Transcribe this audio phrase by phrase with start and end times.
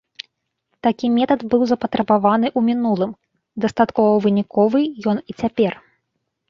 [0.87, 3.11] Такі метад быў запатрабаваны ў мінулым,
[3.67, 4.79] дастаткова выніковы
[5.15, 5.73] ён і цяпер.